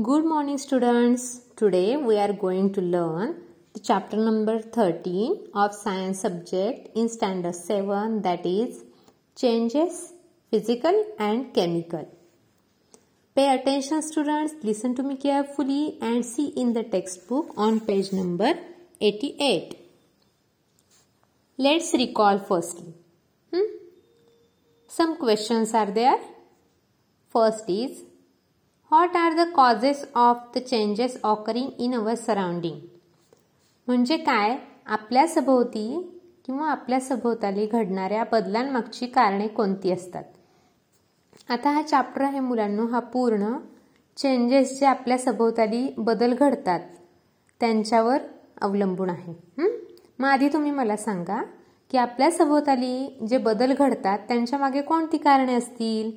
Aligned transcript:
Good 0.00 0.24
morning, 0.24 0.56
students. 0.56 1.42
Today 1.54 1.98
we 1.98 2.16
are 2.16 2.32
going 2.32 2.72
to 2.72 2.80
learn 2.80 3.42
the 3.74 3.80
chapter 3.80 4.16
number 4.16 4.58
13 4.58 5.48
of 5.54 5.74
science 5.74 6.20
subject 6.20 6.96
in 6.96 7.10
standard 7.10 7.54
7 7.54 8.22
that 8.22 8.46
is 8.46 8.84
changes 9.36 10.14
physical 10.50 10.94
and 11.18 11.52
chemical. 11.52 12.08
Pay 13.34 13.54
attention, 13.54 14.00
students. 14.00 14.54
Listen 14.62 14.94
to 14.94 15.02
me 15.02 15.16
carefully 15.16 15.98
and 16.00 16.24
see 16.24 16.46
in 16.56 16.72
the 16.72 16.84
textbook 16.84 17.52
on 17.58 17.80
page 17.80 18.14
number 18.14 18.54
88. 18.98 19.76
Let's 21.58 21.92
recall 21.92 22.38
firstly. 22.38 22.94
Hmm? 23.52 23.68
Some 24.86 25.18
questions 25.18 25.74
are 25.74 25.90
there. 25.90 26.18
First 27.28 27.68
is 27.68 28.04
what 28.92 29.16
are 29.16 29.32
the 29.32 29.48
causes 29.54 30.04
of 30.14 30.50
the 30.54 30.58
changes 30.58 31.16
occurring 31.24 31.68
in 31.78 31.94
our 31.94 32.14
surrounding 32.14 32.80
म्हणजे 33.86 34.16
काय? 34.16 34.56
आपल्या 34.86 35.26
सभोवती 35.26 36.12
किंवा 36.46 36.70
आपल्या 36.70 37.00
सभोवताली 37.00 37.66
घडणाऱ्या 37.66 38.24
बदलांमागची 38.32 39.06
कारणे 39.06 39.48
कोणती 39.48 39.92
असतात? 39.92 40.24
आता 41.48 41.70
हा 41.70 41.82
चॅप्टर 41.82 42.22
आहे 42.22 42.40
मुलांनो 42.40 42.86
हा 42.86 43.00
पूर्ण 43.00 43.52
चेंजेस 44.16 44.80
जे 44.80 44.86
आपल्या 44.86 45.18
सभोवताली 45.18 45.94
बदल 45.98 46.34
घडतात 46.34 46.80
त्यांच्यावर 47.60 48.18
अवलंबून 48.62 49.10
आहे. 49.10 49.34
मग 50.18 50.28
आधी 50.28 50.48
तुम्ही 50.48 50.70
मला 50.70 50.96
सांगा 50.96 51.42
की 51.90 51.98
आपल्या 51.98 52.30
सभोवताली 52.30 53.26
जे 53.28 53.38
बदल 53.38 53.74
घडतात 53.74 54.18
त्यांच्या 54.18 54.58
मागे 54.58 54.82
कोणती 54.82 55.18
कारणे 55.18 55.54
असतील? 55.54 56.10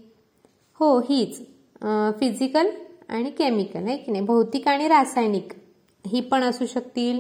हो 0.74 1.00
हीच. 1.00 1.55
फिजिकल 2.20 2.70
आणि 3.10 3.30
केमिकल 3.30 3.88
आहे 3.88 3.98
की 3.98 4.12
नाही? 4.12 4.24
भौतिक 4.26 4.68
आणि 4.68 4.88
रासायनिक. 4.88 5.52
ही 6.06 6.22
पण 6.22 6.44
असू 6.44 6.66
शकतील 6.66 7.20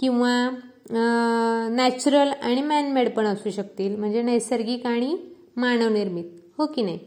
किंवा 0.00 0.32
नॅचरल 1.70 2.30
आणि 2.42 2.62
मॅनमेड 2.62 3.10
पण 3.14 3.26
असू 3.26 3.50
शकतील. 3.50 3.96
म्हणजे 3.96 4.22
नैसर्गिक 4.22 4.86
आणि 4.86 5.16
मानवनिर्मित. 5.56 6.24
हो 6.58 6.66
की 6.66 6.82
नाही? 6.82 6.98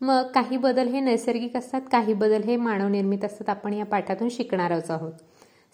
मग 0.00 0.26
काही 0.34 0.56
बदल 0.56 0.88
हे 0.88 1.00
नैसर्गिक 1.00 1.56
असतात 1.56 1.80
काही 1.92 2.14
बदल 2.14 2.42
हे 2.42 2.56
मानवनिर्मित 2.56 3.24
असतात. 3.24 3.48
आपण 3.48 3.72
या 3.72 3.84
पाठातून 3.84 4.28
शिकणारच 4.28 4.90
आहोत. 4.90 5.12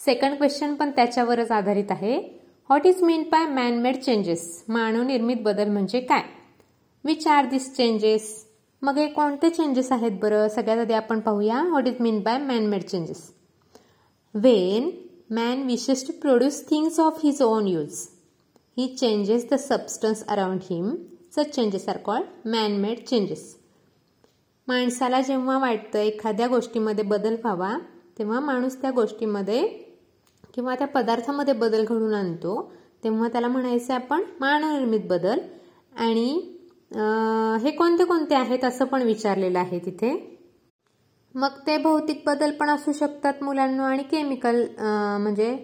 सेकंड 0.01 0.37
क्वेश्चन 0.37 0.75
पण 0.75 0.91
त्याच्यावरच 0.91 1.51
आधारित 1.53 1.91
आहे. 1.91 2.17
What 2.71 2.87
is 2.87 3.03
mean 3.03 3.23
by 3.23 3.47
manmade 3.47 3.97
changes 3.97 4.65
मानवनिर्मित 4.69 5.37
बदल 5.43 5.69
म्हणजे 5.69 6.01
काय? 6.01 6.23
विच 7.05 7.27
आर 7.27 7.47
दिस 7.47 7.75
चेंजेस 7.77 8.33
मग 8.85 8.99
हे 8.99 9.07
कोणते 9.07 9.49
चेंजेस 9.51 9.93
आहेत 9.93 10.13
बरं? 10.23 10.49
सगळ्यात 10.49 10.79
आधी 10.79 10.93
आपण 10.93 11.21
पाहूया. 11.21 11.63
What 11.63 11.87
is 11.89 11.95
mean 12.01 12.21
by 12.21 12.39
manmade 12.39 12.83
changes 12.83 13.31
when 14.35 14.91
man 15.35 15.63
wishes 15.63 16.07
to 16.07 16.13
produce 16.13 16.69
things 16.71 17.01
of 17.01 17.21
his 17.25 17.43
own 17.43 17.69
use 17.69 17.99
he 18.79 18.87
changes 18.97 19.47
the 19.51 19.55
substance 19.55 20.27
around 20.27 20.61
him 20.63 20.95
such 21.37 21.55
changes 21.55 21.89
are 21.89 21.97
called 21.97 22.49
manmade 22.49 23.05
changes 23.05 23.57
माणसाला 24.69 25.21
जेव्हा 25.21 25.59
वाटतं 25.59 25.99
एखाद्या 25.99 26.47
गोष्टीमध्ये 26.47 27.05
बदल 27.05 27.35
व्हावा 27.35 27.79
तेव्हा 28.19 28.41
माणूस 28.41 28.81
त्या 28.83 28.91
गोष्टीमध्ये 28.91 29.67
किंवा 30.55 30.75
त्या 30.75 30.87
पदार्थामध्ये 30.87 31.55
बदल 31.55 31.85
घडून 31.85 32.15
आणतो. 32.15 32.73
तेव्हा 33.05 33.29
त्याला 33.29 33.49
म्हणायचं 33.49 33.95
आपण 33.95 34.23
मानवनिर्मित 34.41 35.01
बदल 35.01 35.39
आणि 35.97 36.54
हे 37.63 37.71
कोणते 37.71 38.05
कोणते 38.05 38.35
आहेत 38.35 38.65
असं 38.65 38.85
पण 38.85 39.03
विचारलेलं 39.03 39.59
आहे 39.59 39.79
तिथे. 39.87 40.13
मग 41.35 41.59
ते 41.67 41.77
भौतिक 41.79 42.23
बदल 42.27 42.51
पण 42.59 42.71
असू 42.71 42.93
शकतात 42.93 43.43
मुलांना 43.43 43.87
आणि 43.87 44.03
केमिकल 44.11 44.65
म्हणजे 44.79 45.55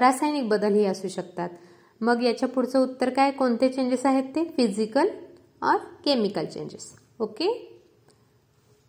रासायनिक 0.00 0.48
बदलही 0.48 0.84
असू 0.86 1.08
शकतात. 1.08 1.48
मग 2.00 2.22
याच्या 2.22 2.48
पुढचं 2.48 2.78
उत्तर 2.82 3.10
काय? 3.10 3.30
कोणते 3.30 3.68
चेंजेस 3.68 4.04
आहेत 4.06 4.24
ते? 4.34 4.44
फिजिकल 4.56 5.08
और 5.62 5.76
केमिकल 6.04 6.44
चेंजेस 6.46 6.92
ओके 7.20 7.48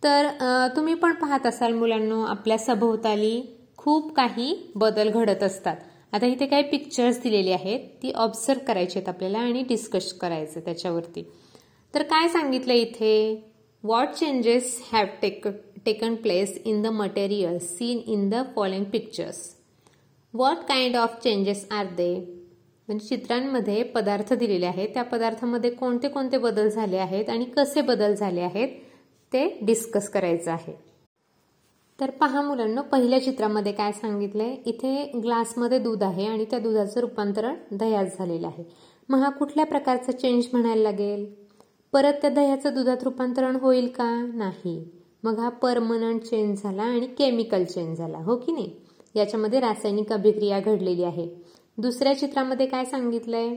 तर 0.03 0.27
तुम्ही 0.75 0.93
पण 0.93 1.13
पाहत 1.15 1.45
असाल 1.47 1.73
मुलांना 1.73 2.23
आपल्या 2.29 2.57
सभोवताली 2.57 3.41
खूप 3.77 4.11
काही 4.15 4.53
बदल 4.75 5.09
घडत 5.09 5.43
असतात. 5.43 5.75
आता 6.13 6.25
इथे 6.25 6.45
काही 6.45 6.63
पिक्चर्स 6.69 7.21
दिलेली 7.21 7.51
आहेत 7.51 7.79
ती 8.03 8.11
ऑब्झर्व 8.15 8.59
करायची 8.67 8.97
आहेत 8.99 9.09
आपल्याला 9.09 9.39
आणि 9.39 9.63
डिस्कस 9.69 10.11
करायचं 10.13 10.59
त्याच्यावरती. 10.59 11.23
तर 11.95 12.03
काय 12.03 12.27
सांगितलं 12.27 12.73
इथे? 12.73 13.51
What 13.83 14.07
changes 14.07 14.79
have 14.93 15.05
take 15.21 15.47
taken 15.85 16.15
place 16.15 16.57
in 16.65 16.81
the 16.81 16.87
material 16.87 17.57
seen 17.57 17.99
in 18.07 18.29
the 18.29 18.41
following 18.55 18.85
pictures 18.85 19.37
what 20.33 20.57
kind 20.57 20.95
of 20.95 21.19
changes 21.23 21.67
are 21.71 21.85
they 21.85 22.15
म्हणजे 22.87 23.07
चित्रांमध्ये 23.07 23.83
पदार्थ 23.83 24.33
दिलेले 24.33 24.65
आहेत. 24.65 24.89
त्या 24.93 25.03
पदार्थामध्ये 25.03 25.69
कोणते 25.69 26.07
कोणते 26.07 26.37
बदल 26.37 26.69
झाले 26.69 26.97
आहेत 26.97 27.29
आणि 27.29 27.45
कसे 27.45 27.81
बदल 27.81 28.15
झाले 28.15 28.41
आहेत 28.41 28.67
ते 29.33 29.47
डिस्कस 29.61 30.09
करायचं 30.09 30.51
आहे. 30.51 30.73
तर 31.99 32.09
पहा 32.09 32.41
मुलांना 32.41 32.81
पहिल्या 32.81 33.23
चित्रामध्ये 33.23 33.71
काय 33.71 33.91
सांगितलंय? 33.91 34.55
इथे 34.65 35.11
ग्लासमध्ये 35.15 35.79
दूध 35.79 36.03
आहे 36.03 36.27
आणि 36.27 36.45
त्या 36.45 36.59
दुधाचं 36.59 36.99
रूपांतरण 36.99 37.55
दह्यात 37.71 38.05
झालेलं 38.19 38.47
आहे. 38.47 38.63
मग 39.09 39.19
हा 39.19 39.29
कुठल्या 39.29 39.65
प्रकारचा 39.65 40.11
चेंज 40.11 40.45
म्हणायला 40.53 40.83
लागेल? 40.83 41.44
परत 41.95 42.13
त्या 42.21 42.29
दह्याचं 42.29 42.73
दुधात 42.73 43.03
रूपांतरण 43.03 43.55
होईल 43.55 43.87
का? 43.87 44.09
नाही. 44.35 44.83
मग 45.23 45.39
हा 45.39 45.49
परमनंट 45.61 46.21
चेंज 46.21 46.61
झाला 46.63 46.83
आणि 46.83 47.05
केमिकल 47.17 47.63
चेंज 47.63 47.97
झाला 47.97 48.17
हो 48.17 48.35
की 48.37 48.51
नाही? 48.51 48.69
याच्यामध्ये 49.15 49.59
रासायनिक 49.59 50.11
अभिक्रिया 50.13 50.59
घडलेली 50.59 51.03
आहे. 51.03 51.27
दुसऱ्या 51.77 52.17
चित्रामध्ये 52.19 52.65
काय 52.67 52.85
सांगितलंय? 52.85 53.55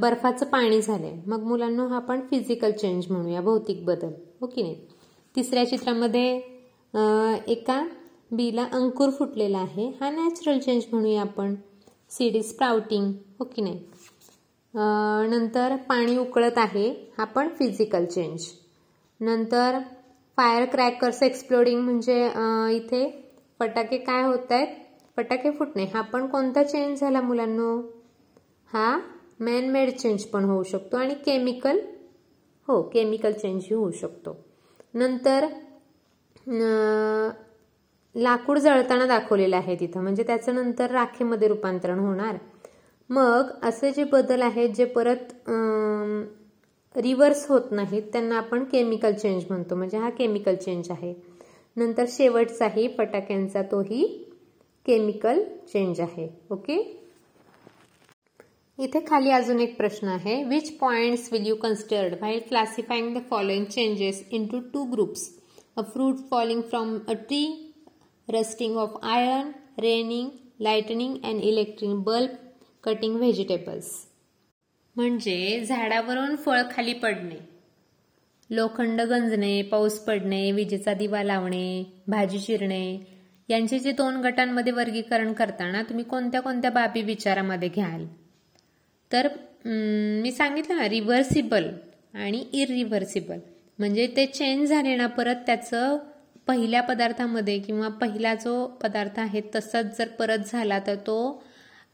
बर्फाचं 0.00 0.46
पाणी 0.46 0.80
झालंय. 0.80 1.14
मग 1.26 1.42
मुलांना 1.44 1.86
हा 1.88 1.96
आपण 1.96 2.20
फिजिकल 2.30 2.70
चेंज 2.72 3.06
म्हणूया 3.10 3.40
भौतिक 3.40 3.84
बदल 3.84 4.12
हो 4.40 4.46
की 4.46 4.62
नाही? 4.62 4.74
तिसऱ्या 5.34 5.64
चित्रामध्ये 5.68 6.34
एका 7.52 7.82
बीला 8.30 8.64
अंकुर 8.72 9.10
फुटलेला 9.18 9.58
आहे. 9.58 9.88
हा 10.00 10.10
नॅचरल 10.10 10.58
चेंज 10.58 10.82
म्हणूया 10.92 11.20
आपण. 11.20 11.54
सीडी 12.10 12.42
स्प्राउटिंग 12.42 13.12
हो 13.38 13.44
की 13.54 13.62
नाही? 13.62 13.78
नंतर 14.76 15.74
पाणी 15.88 16.16
उकळत 16.18 16.58
आहे. 16.58 16.88
हा 17.18 17.24
पण 17.24 17.48
फिजिकल 17.58 18.04
चेंज 18.04 18.44
नंतर 19.20 19.78
फायर 20.38 20.64
क्रॅकर्स 20.70 21.22
एक्सप्लोडिंग 21.22 21.80
म्हणजे 21.80 22.24
इथे 22.76 23.04
फटाके 23.60 23.98
काय 23.98 24.22
होत 24.22 24.52
आहेत 24.52 24.74
फटाके 25.16 25.50
फुटणे. 25.50 25.84
हा 25.94 26.00
पण 26.02 26.26
कोणता 26.26 26.62
चेंज 26.62 27.00
झाला 27.00 27.20
मुलांनो? 27.20 27.76
हा 28.70 28.96
मॅनमेड 29.40 29.90
चेंज 29.90 30.24
पण 30.24 30.44
होऊ 30.44 30.62
शकतो 30.62 30.96
आणि 30.96 31.14
केमिकल 31.26 31.78
हो 32.68 32.80
केमिकल 32.92 33.32
चेंजही 33.32 33.74
होऊ 33.74 33.90
शकतो. 33.90 34.36
नंतर 34.94 35.46
लाकूड 38.14 38.58
जळताना 38.58 39.06
दाखवलेलं 39.06 39.56
आहे 39.56 39.74
तिथं. 39.80 40.00
म्हणजे 40.02 40.22
त्याचं 40.22 40.54
नंतर 40.54 40.90
राखेमध्ये 40.90 41.48
रूपांतरण 41.48 41.98
होणार. 41.98 42.36
मग 43.10 43.50
असे 43.62 43.90
जे 43.92 44.04
बदल 44.12 44.42
आहेत 44.42 44.70
जे 44.76 44.84
परत 44.84 45.32
रिव्हर्स 46.94 47.46
होत 47.48 47.70
नाहीत 47.72 48.02
त्यांना 48.12 48.36
आपण 48.36 48.64
केमिकल 48.64 49.12
चेंज 49.12 49.44
म्हणतो. 49.48 49.74
म्हणजे 49.74 49.98
हा 49.98 50.10
केमिकल 50.10 50.54
चेंज 50.54 50.90
आहे. 50.90 51.14
नंतर 51.76 52.04
शेवटचाही 52.08 52.86
फटाक्यांचा 52.98 53.62
तोही 53.72 54.06
केमिकल 54.86 55.42
चेंज 55.72 56.00
आहे. 56.00 56.28
ओके 56.50 56.76
इथे 58.78 59.00
खाली 59.08 59.30
अजून 59.30 59.60
एक 59.60 59.76
प्रश्न 59.76 60.08
आहे. 60.08 60.42
Which 60.44 60.70
points 60.78 61.28
will 61.32 61.46
you 61.46 61.54
considered 61.56 62.14
while 62.20 62.40
classifying 62.48 63.14
the 63.16 63.22
following 63.30 63.64
changes 63.64 64.24
into 64.46 64.60
two 64.72 64.84
groups 64.92 65.28
a 65.76 65.82
fruit 65.82 66.16
falling 66.30 66.62
from 66.62 66.96
a 67.08 67.12
tree 67.12 67.44
rusting 68.28 68.76
of 68.76 68.98
iron 69.04 69.52
raining 69.80 70.28
lightning 70.60 71.16
and 71.24 71.40
electric 71.42 71.90
bulb 72.04 72.36
cutting 72.86 73.16
vegetables 73.16 73.90
म्हणजे 74.96 75.64
झाडावरून 75.68 76.34
फळ 76.36 76.60
खाली 76.70 76.92
पडणे. 76.92 77.36
लोखंड 78.50 79.00
गंजणे 79.00 79.60
पाऊस 79.62 79.98
पडणे 80.00 80.50
विजेचा 80.52 80.94
दिवा 80.94 81.22
लावणे 81.22 81.82
भाजी 82.08 82.38
चिरणे 82.38 82.98
यांचे 83.48 83.78
जे 83.78 83.92
दोन 83.92 84.16
गटांमध्ये 84.16 84.72
वर्गीकरण 84.72 85.32
करताना 85.32 85.82
तुम्ही 85.82 86.04
कोणत्या 86.04 86.40
कोणत्या 86.40 86.70
बाबी 86.70 87.02
विचारामध्ये 87.02 87.68
घ्याल? 87.68 88.06
तर 89.10 89.28
मी 89.64 90.32
सांगितलं 90.32 90.76
ना 90.76 90.88
रिव्हर्सिबल 90.88 91.68
आणि 92.14 92.44
इरिव्हर्सिबल 92.52 93.38
म्हणजे 93.78 94.06
ते 94.16 94.26
चेंज 94.26 94.68
झाले 94.68 94.94
ना 94.96 95.06
परत 95.06 95.36
त्याचं 95.46 95.96
पहिल्या 96.46 96.80
पदार्थामध्ये 96.82 97.58
किंवा 97.58 97.88
पहिला 98.00 98.34
जो 98.34 98.66
पदार्थ 98.82 99.18
आहे 99.20 99.40
तसंच 99.54 99.96
जर 99.98 100.08
परत 100.08 100.52
झाला 100.52 100.78
तर 100.86 100.94
तो 100.96 101.16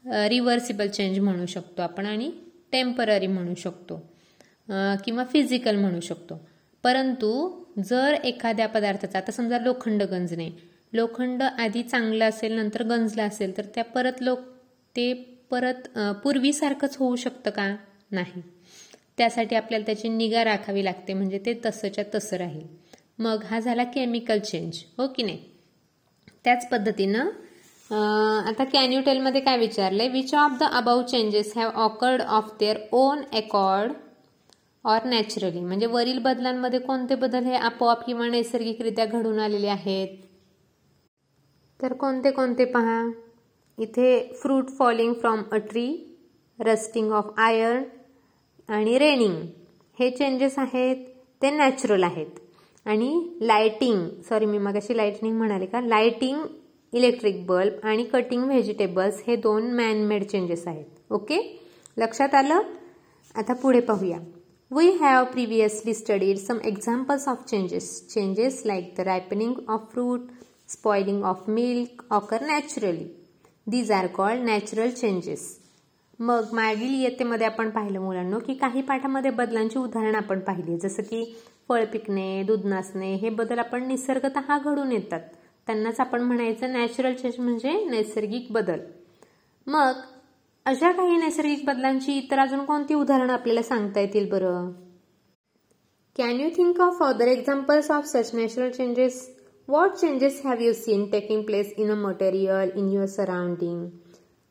रिव्हर्सिबल 0.04 0.88
चेंज 0.88 1.18
म्हणू 1.18 1.46
शकतो 1.46 1.82
आपण 1.82 2.06
आणि 2.06 2.30
टेंपररी 2.72 3.26
म्हणू 3.26 3.54
शकतो. 3.54 3.96
किंवा 5.04 5.24
फिजिकल 5.32 5.76
म्हणू 5.76 6.00
शकतो. 6.00 6.38
परंतु 6.84 7.30
जर 7.84 8.14
एखाद्या 8.24 8.66
पदार्थाचा 8.68 9.18
आता 9.18 9.32
समजा 9.32 9.58
लोखंड 9.58 10.02
गंजणे 10.02 10.48
लोखंड 10.92 11.42
आधी 11.42 11.82
चांगलं 11.82 12.24
असेल 12.24 12.52
नंतर 12.52 12.82
गंजलं 12.82 13.22
असेल 13.22 13.56
तर 13.56 13.64
त्या 13.74 13.84
परत 13.84 14.20
लोक 14.20 14.38
ते 14.96 15.12
परत 15.50 15.88
पूर्वीसारखंच 16.24 16.96
होऊ 16.96 17.16
शकतं 17.16 17.50
का? 17.50 17.74
नाही. 18.10 18.40
त्यासाठी 19.18 19.56
आपल्याला 19.56 19.84
त्याची 19.86 20.08
निगा 20.08 20.44
राखावी 20.44 20.84
लागते 20.84 21.14
म्हणजे 21.14 21.38
ते 21.46 21.60
तसंच्या 21.66 22.04
तसं 22.14 22.36
राहील. 22.36 22.66
मग 23.18 23.42
हा 23.44 23.60
झाला 23.60 23.84
केमिकल 23.84 24.38
चेंज 24.38 24.78
हो 24.98 25.06
की 25.16 25.22
नाही? 25.22 25.38
त्याच 26.44 26.68
पद्धतीनं 26.68 27.28
आता 27.92 28.64
कॅन 28.64 28.92
यू 28.92 29.00
टेलमध्ये 29.00 29.40
काय 29.40 29.56
विचारलंय? 29.58 30.08
Which 30.08 30.34
of 30.34 30.50
the 30.60 30.62
above 30.62 31.02
changes 31.02 31.52
have 31.56 31.70
occurred 31.74 32.22
of 32.22 32.52
their 32.60 32.76
own 32.92 33.18
accord 33.32 33.92
or 34.84 35.04
naturally 35.04 35.60
म्हणजे 35.60 35.86
वरील 35.86 36.18
बदलांमध्ये 36.18 36.78
कोणते 36.78 37.14
बदल 37.14 37.44
हे 37.44 37.54
आपोआप 37.54 38.04
किंवा 38.06 38.28
नैसर्गिकरित्या 38.28 39.04
घडून 39.04 39.38
आलेले 39.38 39.66
आहेत? 39.66 40.08
तर 41.82 41.92
कोणते 41.92 42.30
कोणते 42.30 42.64
पहा. 42.64 43.02
इथे 43.78 44.32
fruit 44.42 44.68
falling 44.68 45.12
from 45.14 45.42
a 45.52 45.56
tree 45.70 45.86
rusting 46.60 47.12
of 47.12 47.32
iron 47.36 47.82
आणि 48.68 48.98
रेनिंग 48.98 49.36
हे 49.98 50.10
चेंजेस 50.10 50.58
आहेत 50.58 50.96
ते 51.42 51.50
नॅचरल 51.50 52.02
आहेत. 52.02 52.40
आणि 52.86 53.38
लाइटिंग 53.40 54.08
सॉरी 54.28 54.46
मी 54.46 54.58
मग 54.58 54.76
अशी 54.76 54.96
लाईटनिंग 54.96 55.36
म्हणाले 55.36 55.66
का? 55.66 55.80
लाइटिंग 55.80 56.42
इलेक्ट्रिक 56.92 57.46
बल्ब 57.46 57.72
आणि 57.82 58.04
कटिंग 58.04 58.44
व्हेजिटेबल्स 58.44 59.22
हे 59.26 59.36
दोन 59.36 59.72
मॅनमेड 59.72 60.24
चेंजेस 60.24 60.66
आहेत. 60.66 60.84
ओके? 61.10 61.60
लक्षात 61.98 62.34
आलं? 62.34 62.62
आता 63.34 63.52
पुढे 63.52 63.80
पाहूया. 63.80 64.18
We 64.70 64.90
have 64.90 65.24
previously 65.24 65.94
studied 65.94 66.36
some 66.36 66.58
examples 66.64 67.28
of 67.28 67.44
changes 67.44 68.06
changes 68.08 68.62
like 68.66 68.94
the 68.98 69.00
ripening 69.00 69.54
of 69.68 69.80
fruit 69.92 70.20
spoiling 70.68 71.24
of 71.24 71.48
milk 71.48 72.02
occur 72.10 72.42
naturally 72.42 73.04
these 73.66 73.90
are 73.90 74.06
called 74.06 74.42
natural 74.42 74.90
changes 74.90 75.58
मग 76.20 76.52
मागील 76.52 76.94
इयत्तेमध्ये 76.94 77.46
आपण 77.46 77.70
पाहिलं 77.70 78.00
मुलांना 78.00 78.38
की 78.38 78.54
काही 78.54 78.82
पाठामध्ये 78.82 79.30
बदलांची 79.30 79.78
उदाहरणं 79.78 80.18
आपण 80.18 80.40
पाहिली. 80.40 80.78
जसं 80.78 81.02
की 81.02 81.36
फळ 81.68 81.84
पिकणे 81.84 82.42
दूध 82.42 82.64
नाचणे 82.64 83.14
हे 83.14 83.28
बदल 83.30 83.58
आपण 83.58 83.86
निसर्गत 83.86 84.38
घडून 84.64 84.92
येतात. 84.92 85.20
त्यांनाच 85.66 86.00
आपण 86.00 86.22
म्हणायचं 86.22 86.72
नॅचरल 86.72 87.14
चेंज 87.14 87.34
म्हणजे 87.38 87.72
नैसर्गिक 87.84 88.46
बदल. 88.50 88.80
मग 89.66 90.00
अशा 90.66 90.90
काही 90.92 91.16
नैसर्गिक 91.16 91.64
बदलांची 91.66 92.16
इतर 92.18 92.38
अजून 92.38 92.64
कोणती 92.64 92.94
उदाहरणं 92.94 93.32
आपल्याला 93.32 93.62
सांगता 93.62 94.00
येतील 94.00 94.30
बरं? 94.30 94.70
Can 96.18 96.40
you 96.40 96.48
think 96.56 96.80
of 96.80 97.02
other 97.02 97.26
examples 97.26 97.90
of 97.90 98.06
such 98.06 98.34
natural 98.34 98.70
changes 98.70 99.28
What 99.68 99.94
changes 99.94 100.40
have 100.44 100.60
you 100.60 100.72
seen 100.72 101.04
taking 101.10 101.42
place 101.42 101.72
in 101.76 101.90
a 101.90 101.94
material 101.94 102.70
in 102.76 102.88
your 102.88 103.06
surrounding 103.06 103.84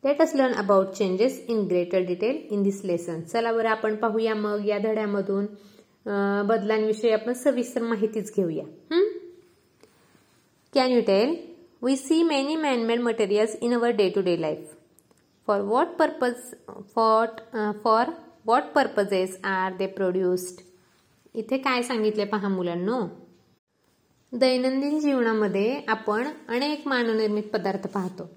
let 0.03 0.21
us 0.21 0.35
learn 0.35 0.53
about 0.53 0.87
changes 0.87 1.45
in 1.47 1.59
greater 1.61 1.99
detail 1.99 2.37
in 2.51 2.63
this 2.63 2.81
lesson 2.83 3.21
चला 3.21 3.51
बरं 3.51 3.69
आपण 3.69 3.95
पाहूया 3.95 4.35
मग 4.35 4.65
या 4.65 4.77
धड्यामधून 4.77 5.45
बदलांविषयी 6.47 7.11
आपण 7.11 7.33
सविस्तर 7.33 7.81
माहितीच 7.81 8.35
घेऊया. 8.37 8.63
Can 10.73 10.91
you 10.91 11.01
tell 11.01 11.35
we 11.81 11.95
see 11.95 12.23
many 12.23 12.55
manmade 12.55 12.99
materials 12.99 13.55
in 13.61 13.73
our 13.73 13.89
day 13.89 14.09
to 14.09 14.21
day 14.21 14.41
life 14.41 14.73
for 15.47 15.61
what 15.61 15.87
purpose 15.87 16.33
for 16.95 17.39
for 17.83 18.05
what 18.45 18.63
purposes 18.75 19.39
are 19.43 19.73
they 19.73 19.93
produced? 19.99 20.61
इथे 21.35 21.57
काय 21.57 21.81
सांगितले 21.81 22.25
पहा 22.25 22.47
मुलांनो. 22.47 23.01
दैनंदिन 24.33 24.99
जीवनामध्ये 24.99 25.81
आपण 25.87 26.27
अनेक 26.49 26.87
मानवनिर्मित 26.87 27.43
पदार्थ 27.43 27.87
पाहतो. 27.87 28.29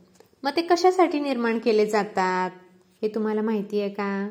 मग 0.42 0.50
ते 0.56 0.62
कशासाठी 0.62 1.20
निर्माण 1.20 1.58
केले 1.58 1.86
जातात? 1.86 2.50
हे 3.02 3.08
तुम्हाला 3.08 3.42
माहिती 3.42 3.80
आहे 3.80 3.90
का? 3.90 4.28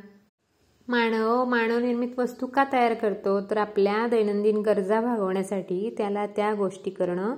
मानव 0.87 1.45
मानवनिर्मित 1.45 2.19
वस्तू 2.19 2.47
का 2.47 2.63
तयार 2.63 2.93
करतो? 2.93 3.41
तर 3.41 3.57
आपल्या 3.57 4.07
दैनंदिन 4.07 4.61
गरजा 4.61 5.01
भागवण्यासाठी 5.01 5.93
त्याला 5.97 6.25
त्या 6.25 6.53
गोष्टी 6.53 6.91
करणं 6.91 7.35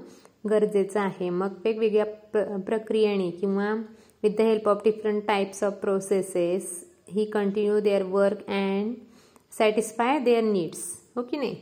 गरजेचं 0.49 0.99
आहे. 0.99 1.29
मग 1.29 1.53
वेगवेगळ्या 1.65 2.05
प्र 2.05 2.57
प्रक्रियेने 2.65 3.29
किंवा 3.31 3.73
with 4.23 4.37
the 4.37 4.41
help 4.41 4.67
of 4.69 4.81
different 4.83 5.25
types 5.27 5.63
of 5.63 5.73
processes 5.81 6.83
he 7.09 7.25
continue 7.25 7.79
their 7.79 8.03
work 8.03 8.49
and 8.49 8.93
satisfy 9.57 10.19
their 10.19 10.43
needs 10.43 10.83
okay 11.17 11.37
नाही? 11.37 11.55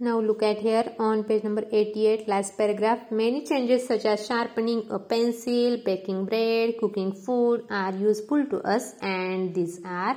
Now 0.00 0.20
look 0.20 0.42
at 0.44 0.56
here 0.62 0.88
on 1.00 1.22
page 1.22 1.44
number 1.44 1.62
eighty 1.72 2.04
eight 2.06 2.28
last 2.28 2.56
paragraph 2.58 3.12
many 3.12 3.40
changes 3.40 3.86
such 3.88 4.06
are 4.06 4.16
sharpening 4.18 4.80
a 4.90 4.96
pencil 5.10 5.76
baking 5.86 6.24
bread 6.24 6.78
cooking 6.80 7.10
food 7.26 7.60
are 7.72 8.00
useful 8.00 8.42
to 8.42 8.58
us 8.64 8.94
and 9.02 9.52
these 9.54 9.78
are 9.86 10.14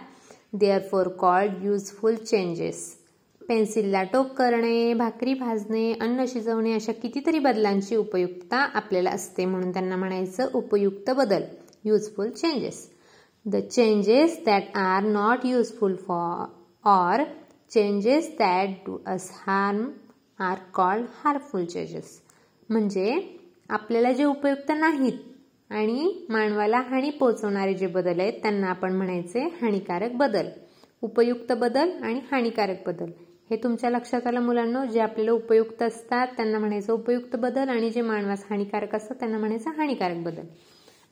therefore 0.91 1.07
called 1.19 1.63
useful 1.63 2.15
changes 2.15 2.98
पेन्सिलला 3.49 4.03
टोक 4.03 4.27
करणे 4.27 4.93
भाकरी 4.93 5.33
भाजणे 5.33 5.91
अन्न 6.01 6.25
शिजवणे 6.27 6.73
अशा 6.73 6.91
कितीतरी 6.91 7.39
बदलांची 7.39 7.95
उपयुक्तता 7.95 8.57
आपल्याला 8.73 9.09
असते 9.09 9.45
म्हणून 9.45 9.71
त्यांना 9.71 9.95
म्हणायचं 9.95 10.49
उपयुक्त 10.53 11.09
बदल 11.09 11.43
useful 11.83 12.29
changes 12.29 12.89
the 13.45 13.55
changes 13.55 14.39
that 14.45 14.77
are 14.77 15.03
not 15.03 15.45
useful 15.45 15.95
for 15.95 16.45
or 16.83 17.23
changes 17.71 18.29
that 18.39 18.69
do 18.85 18.97
us 19.05 19.29
harm 19.47 19.89
are 20.39 20.57
called 20.73 21.05
harmful 21.23 21.65
changes 21.65 22.19
म्हणजे 22.69 23.19
आपल्याला 23.69 24.11
जे 24.11 24.23
उपयुक्त 24.23 24.71
नाहीत 24.71 25.13
आणि 25.69 26.25
मानवाला 26.29 26.79
हानी 26.79 27.09
पोहोचवणारे 27.09 27.73
जे 27.73 27.87
बदल 27.87 28.19
आहेत 28.19 28.33
त्यांना 28.33 28.67
आपण 28.67 28.95
म्हणायचे 28.95 29.39
हानिकारक 29.61 30.11
बदल. 30.11 30.47
उपयुक्त 31.01 31.51
बदल 31.53 31.91
आणि 32.03 32.19
हानिकारक 32.31 32.87
बदल. 32.87 33.09
हे 33.49 33.55
तुमच्या 33.63 33.89
लक्षात 33.89 34.27
आलं 34.27 34.41
मुलांना 34.41 34.83
जे 34.85 34.99
आपल्याला 34.99 35.31
उपयुक्त 35.31 35.81
असतात 35.83 36.27
त्यांना 36.37 36.59
म्हणायचं 36.59 36.93
उपयुक्त 36.93 37.35
बदल 37.35 37.69
आणि 37.69 37.89
जे 37.89 38.01
मानवास 38.01 38.43
हानिकारक 38.49 38.95
असतात 38.95 39.15
त्यांना 39.19 39.37
म्हणायचं 39.37 39.71
हानिकारक 39.77 40.23
बदल. 40.23 40.43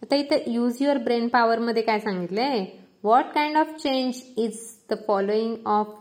आता 0.01 0.15
इथं 0.15 0.51
यूज 0.51 0.77
युअर 0.81 0.97
ब्रेन 1.03 1.27
पॉवरमध्ये 1.27 1.83
काय 1.83 1.99
सांगितलंय? 1.99 2.65
What 3.03 3.25
kind 3.33 3.57
of 3.57 3.75
change 3.79 4.21
is 4.37 4.59
the 4.89 4.93
following 5.07 5.55
of 5.65 5.95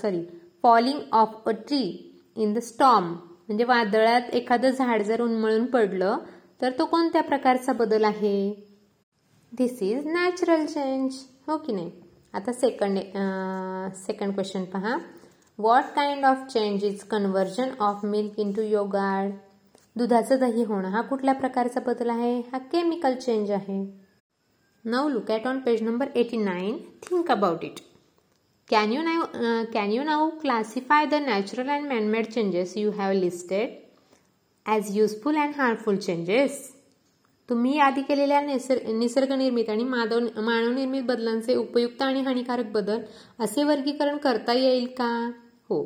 sorry 0.00 0.22
falling 0.62 0.98
of 1.12 1.42
a 1.46 1.50
tree 1.68 1.82
in 2.36 2.52
the 2.52 2.58
storm 2.58 3.04
म्हणजे 3.04 3.64
वादळात 3.64 4.34
एखादं 4.34 4.70
झाड 4.70 5.02
जर 5.02 5.20
उन्मळून 5.22 5.64
पडलं 5.66 6.18
तर 6.62 6.70
तो 6.78 6.84
कोणत्या 6.84 7.22
प्रकारचा 7.22 7.72
बदल 7.72 8.04
आहे? 8.04 8.52
दिस 9.52 9.82
इज 9.82 10.06
नॅचरल 10.06 10.64
चेंज 10.66 11.14
हो 11.46 11.56
की 11.56 11.72
नाही? 11.72 11.90
आता 12.34 12.52
सेकंड 12.52 12.98
सेकंड 13.96 14.34
क्वेश्चन 14.34 14.64
पहा. 14.64 14.96
What 15.58 15.84
kind 15.94 16.24
of 16.24 16.46
change 16.50 16.84
is 16.84 17.02
conversion 17.02 17.70
of 17.80 18.04
milk 18.04 18.38
into 18.52 18.62
yogurt 18.62 19.32
दुधाचं 19.96 20.38
दही 20.40 20.64
होणं 20.64 20.88
हा 20.88 21.00
कुठल्या 21.02 21.34
प्रकारचा 21.34 21.80
बदल 21.86 22.10
आहे? 22.10 22.38
हा 22.52 22.58
केमिकल 22.72 23.14
चेंज 23.14 23.50
आहे. 23.50 23.78
Now 24.84 25.08
look 25.08 25.30
at 25.30 25.46
on 25.46 25.58
page 25.60 25.82
number 25.82 26.08
eighty 26.16 26.36
nine 26.36 26.76
think 27.02 27.30
about 27.30 27.64
it 27.64 27.80
can 28.70 28.92
you 28.92 29.02
now 29.02 29.24
can 29.72 29.90
you 29.92 30.02
now 30.02 30.28
classify 30.40 31.06
the 31.06 31.14
natural 31.26 31.68
and 31.68 31.86
manmade 31.88 32.26
changes 32.26 32.76
you 32.76 32.90
have 32.98 33.12
listed 33.12 33.74
as 34.66 34.96
useful 34.96 35.36
and 35.36 35.54
harmful 35.56 35.96
changes 35.96 36.62
तुम्ही 37.48 37.78
आधी 37.80 38.02
केलेल्या 38.02 38.40
निसर्गनिर्मित 38.40 39.70
आणि 39.70 39.84
मादव 39.84 40.20
मानवनिर्मित 40.36 41.02
बदलांचे 41.02 41.54
उपयुक्त 41.56 42.02
आणि 42.02 42.22
हानिकारक 42.22 42.72
बदल 42.72 43.02
असे 43.40 43.64
वर्गीकरण 43.64 44.16
करता 44.16 44.52
येईल 44.52 44.86
का? 44.98 45.10
हो 45.69 45.85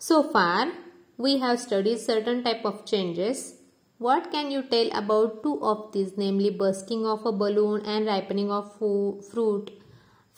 so 0.00 0.20
far 0.34 0.70
we 1.18 1.36
have 1.36 1.56
studies 1.56 2.06
certain 2.06 2.40
type 2.42 2.66
of 2.66 2.82
changes 2.84 3.52
what 4.00 4.26
can 4.32 4.50
you 4.52 4.60
tell 4.70 4.90
about 4.94 5.42
two 5.44 5.58
of 5.62 5.90
these 5.96 6.18
namely 6.18 6.50
bursting 6.58 7.06
of 7.06 7.26
a 7.26 7.30
balloon 7.36 7.80
and 7.80 8.06
ripening 8.06 8.50
of 8.50 8.76
fruit 9.30 9.70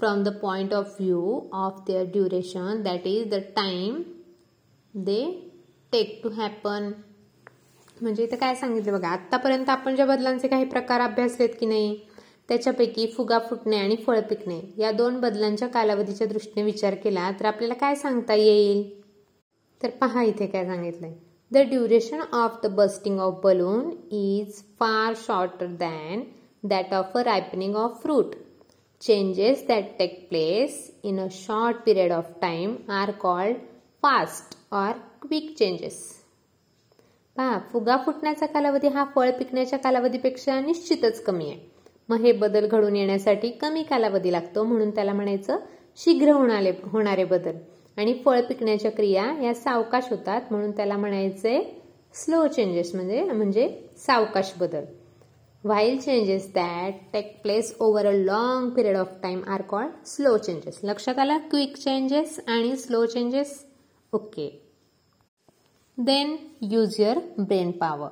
from 0.01 0.23
the 0.23 0.33
point 0.33 0.73
of 0.73 0.97
view 0.97 1.51
of 1.53 1.85
their 1.87 2.07
duration 2.07 2.83
that 2.85 3.07
is 3.07 3.29
the 3.29 3.41
time 3.53 3.97
they 4.95 5.23
take 5.93 6.13
to 6.23 6.31
happen 6.37 6.91
म्हणजे 8.03 8.25
इथं 8.25 8.37
काय 8.37 8.55
सांगितलं 8.55 8.93
बघा 8.93 9.09
आतापर्यंत 9.09 9.69
आपण 9.69 9.97
ज्या 9.97 10.05
बदलांचे 10.07 10.49
काही 10.49 10.65
प्रकार 10.65 11.01
अभ्यासलेत 11.01 11.55
की 11.61 11.67
नाही 11.67 11.97
त्याच्यापैकी 12.50 13.06
फुगा 13.08 13.40
फुटणे 13.40 13.78
आणि 13.78 13.96
फळ 13.96 14.20
पिकणे 14.20 14.60
या 14.78 14.92
दोन 14.92 15.20
बदलांच्या 15.20 15.68
कालावधीच्या 15.68 16.28
दृष्टीने 16.28 16.64
विचार 16.64 16.96
केला 16.96 17.30
तर 17.40 17.46
आपल्याला 17.46 17.74
काय 17.74 17.96
सांगता 17.96 18.34
येईल? 18.34 18.84
तर 19.82 19.90
पहा 19.90 20.24
इथे 20.24 20.48
काय 20.48 20.66
सांगितलंय. 20.66 21.14
The 21.52 21.58
duration 21.70 22.22
of 22.34 22.60
the 22.64 22.68
bursting 22.76 23.20
of 23.20 23.40
balloon 23.44 23.90
is 24.12 24.62
far 24.80 25.14
shorter 25.18 25.68
than 25.80 26.24
that 26.64 26.94
of 26.94 27.18
a 27.18 27.24
ripening 27.24 27.76
of 27.76 28.02
fruit 28.02 28.36
changes 29.02 29.66
that 29.68 29.98
take 30.00 30.28
place 30.30 30.80
in 31.04 31.20
a 31.20 31.28
short 31.32 31.78
period 31.78 32.12
of 32.12 32.32
time 32.42 32.76
are 32.92 33.12
called 33.12 33.58
fast 34.04 34.56
or 34.72 34.92
quick 35.22 35.54
changes 35.58 36.02
पहा 37.38 37.60
फुगा 37.72 37.98
फुटण्याचा 38.06 38.46
कालावधी 38.46 38.88
हा 38.88 39.04
फळ 39.16 39.32
पिकण्याच्या 39.32 39.80
कालावधीपेक्षा 39.80 40.60
निश्चितच 40.60 41.24
कमी 41.24 41.50
आहे. 41.50 41.73
मग 42.10 42.22
हे 42.22 42.32
बदल 42.34 42.68
घडून 42.68 42.96
येण्यासाठी 42.96 43.50
कमी 43.52 43.84
कालावधी 43.84 44.32
लागतो 44.32 44.64
म्हणून 44.64 44.90
त्याला 44.90 45.14
म्हणायचं 45.14 45.60
शीघ्र 45.98 46.32
होणारे 46.32 46.72
होणारे 46.84 47.24
बदल. 47.26 47.58
आणि 47.98 48.14
फळ 48.26 48.40
पिकण्याच्या 48.42 48.92
क्रिया 48.92 49.26
या 49.42 49.54
सावकाश 49.54 50.10
होतात 50.10 50.52
म्हणून 50.52 50.72
त्याला 50.72 50.98
म्हणायचे 50.98 51.62
स्लो 52.16 52.46
चेंजेस 52.48 52.94
म्हणजे 52.96 53.24
म्हणजे 53.24 53.68
सावकाश 53.98 54.54
बदल. 54.60 54.84
While 55.64 55.98
changes 56.00 56.48
that 56.54 56.94
take 57.14 57.32
place 57.42 57.76
over 57.80 58.06
a 58.06 58.12
long 58.14 58.70
period 58.70 58.98
of 58.98 59.14
time 59.24 59.42
are 59.48 59.62
called 59.62 59.92
slow 60.06 60.36
changes 60.38 60.80
लक्षात 60.84 61.20
आला? 61.20 61.38
क्विक 61.52 61.78
चेंजेस 61.78 62.40
आणि 62.48 62.76
slow 62.78 63.06
changes 63.06 63.64
okay 64.14 64.50
then 65.98 66.36
use 66.64 67.00
your 67.00 67.20
brain 67.40 67.72
power 67.72 68.10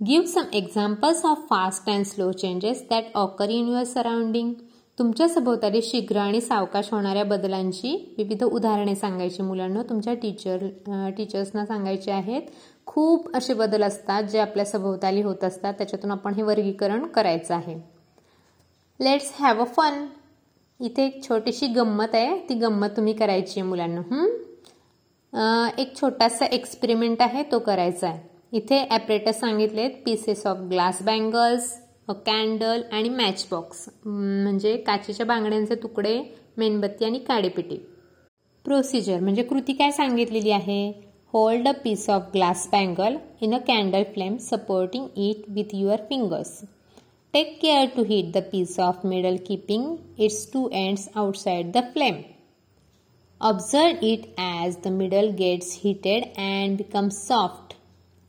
give 0.00 0.26
some 0.26 0.44
examples 0.54 1.24
of 1.24 1.38
fast 1.50 1.88
and 1.90 2.04
slow 2.06 2.30
changes 2.32 2.82
that 2.90 3.04
occur 3.14 3.50
in 3.50 3.68
your 3.68 3.84
surrounding 3.84 4.52
तुमच्या 4.98 5.28
सभोवताली 5.28 5.80
शीघ्र 5.82 6.16
आणि 6.16 6.40
सावकाश 6.40 6.88
होणाऱ्या 6.92 7.24
बदलांची 7.24 8.14
विविध 8.18 8.44
उदाहरणे 8.44 8.94
सांगायची 8.94 9.42
मुलांना. 9.42 9.82
तुमच्या 9.82 10.14
टीचर 10.14 10.66
टीचर्सना 11.16 11.66
सांगायचे 11.66 12.10
आहेत. 12.10 12.42
खूप 12.86 13.36
असे 13.36 13.54
बदल 13.54 13.82
असतात 13.82 14.22
जे 14.22 14.38
आपल्या 14.38 14.64
सभोवताली 14.64 15.22
होत 15.22 15.44
असतात. 15.44 15.74
त्याच्यातून 15.74 16.10
आपण 16.10 16.34
हे 16.34 16.42
वर्गीकरण 16.42 17.06
करायचं 17.06 17.54
आहे. 17.54 17.76
लेट्स 19.00 19.32
हॅव 19.40 19.60
अ 19.60 19.66
फन 19.66 20.04
इथे 20.80 21.06
एक 21.06 21.22
छोटीशी 21.28 21.66
गंमत 21.66 22.14
आहे. 22.14 22.38
ती 22.48 22.54
गंमत 22.54 22.96
तुम्ही 22.96 23.12
करायची 23.12 23.60
आहे 23.60 23.68
मुलांना. 23.68 25.66
एक 25.78 25.96
छोटासा 26.00 26.44
एक्सपेरिमेंट 26.44 27.22
आहे. 27.22 27.42
तो 27.52 27.58
करायचा 27.58 28.08
आहे. 28.08 28.37
इथे 28.52 28.78
ॲपरेटस 28.90 29.40
सांगितलेत 29.40 29.90
pieces 30.04 30.46
of 30.46 30.58
glass 30.70 31.02
bangles 31.02 31.72
candle 32.26 32.82
आणि 32.92 33.08
मॅच 33.08 33.46
बॉक्स 33.50 33.88
म्हणजे 34.04 34.76
काचेच्या 34.76 35.26
बांगड्यांचे 35.26 35.74
तुकडे 35.82 36.20
मेणबत्ती 36.56 37.04
आणि 37.04 37.18
काडेपिटी. 37.18 37.76
प्रोसिजर 38.64 39.20
म्हणजे 39.20 39.42
कृती 39.42 39.72
काय 39.72 39.90
सांगितलेली 39.90 40.50
आहे? 40.50 40.90
Hold 41.34 41.68
a 41.68 41.72
piece 41.84 42.08
of 42.10 42.30
glass 42.34 42.68
bangle 42.72 43.16
in 43.40 43.54
a 43.54 43.58
candle 43.66 44.02
flame 44.14 44.36
supporting 44.40 45.06
it 45.18 45.44
with 45.48 45.74
your 45.74 46.00
fingers 46.08 46.60
take 47.34 47.58
care 47.62 47.86
to 47.96 48.02
heat 48.04 48.32
the 48.34 48.42
piece 48.52 48.78
of 48.80 49.04
middle 49.06 49.36
keeping 49.46 49.96
its 50.18 50.46
two 50.52 50.68
ends 50.72 51.08
outside 51.14 51.72
the 51.72 51.82
flame 51.92 52.22
observe 53.40 54.06
it 54.06 54.26
as 54.38 54.76
the 54.84 54.92
middle 54.92 55.28
gets 55.38 55.78
heated 55.84 56.24
and 56.38 56.76
become 56.76 57.08
soft 57.08 57.74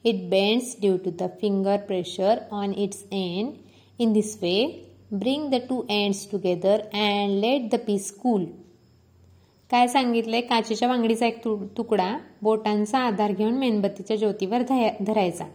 It 0.06 0.20
bends 0.30 0.68
due 0.76 0.98
to 0.98 1.12
the 1.12 1.28
finger 1.42 1.78
pressure 1.88 2.38
on 2.52 2.74
its 2.74 3.00
end. 3.12 3.48
In 4.00 4.14
this 4.14 4.30
way, 4.42 4.60
bring 5.12 5.50
the 5.50 5.60
two 5.60 5.80
ends 5.90 6.26
together 6.26 6.78
and 6.94 7.42
let 7.42 7.66
the 7.72 7.80
piece 7.88 8.12
cool. 8.24 8.46
काय 9.72 9.88
सांगितलंय? 9.88 10.42
काचेच्या 10.42 10.88
बांगडीचा 10.88 11.28
एक 11.28 11.48
तुकडा 11.78 12.18
बोटांचा 12.42 13.00
आधार 13.00 13.32
घेऊन 13.32 13.54
मेणबत्तीच्या 13.54 14.18
ज्योतीवर 14.18 14.62
धरायचा. 15.02 15.46